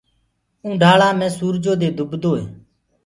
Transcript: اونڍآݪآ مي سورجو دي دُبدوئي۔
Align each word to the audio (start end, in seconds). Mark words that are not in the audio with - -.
اونڍآݪآ 0.63 1.09
مي 1.19 1.27
سورجو 1.37 1.73
دي 1.81 1.89
دُبدوئي۔ 1.97 2.43